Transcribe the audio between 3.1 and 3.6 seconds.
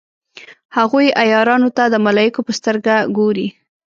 ګوري.